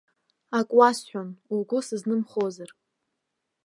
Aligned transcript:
Акы 0.57 0.73
уасҳәон 0.79 1.29
угәы 1.53 1.79
сызнымхозар. 1.87 2.69